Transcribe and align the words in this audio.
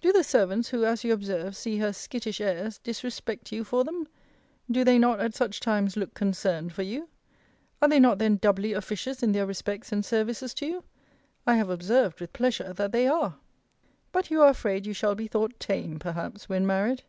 Do 0.00 0.12
the 0.12 0.22
servants, 0.22 0.68
who, 0.68 0.84
as 0.84 1.02
you 1.02 1.12
observe, 1.12 1.56
see 1.56 1.78
her 1.78 1.92
skittish 1.92 2.40
airs, 2.40 2.78
disrespect 2.78 3.50
you 3.50 3.64
for 3.64 3.82
them? 3.82 4.06
Do 4.70 4.84
they 4.84 4.96
not, 4.96 5.18
at 5.18 5.34
such 5.34 5.58
times, 5.58 5.96
look 5.96 6.14
concerned 6.14 6.72
for 6.72 6.84
you? 6.84 7.08
Are 7.82 7.88
they 7.88 7.98
not 7.98 8.20
then 8.20 8.36
doubly 8.36 8.74
officious 8.74 9.24
in 9.24 9.32
their 9.32 9.44
respects 9.44 9.90
and 9.90 10.04
services 10.04 10.54
to 10.54 10.66
you? 10.66 10.84
I 11.48 11.56
have 11.56 11.68
observed, 11.68 12.20
with 12.20 12.32
pleasure, 12.32 12.72
that 12.74 12.92
they 12.92 13.08
are. 13.08 13.40
But 14.12 14.30
you 14.30 14.40
are 14.42 14.50
afraid 14.50 14.86
you 14.86 14.92
shall 14.92 15.16
be 15.16 15.26
thought 15.26 15.58
tame, 15.58 15.98
perhaps, 15.98 16.48
when 16.48 16.64
married. 16.64 17.02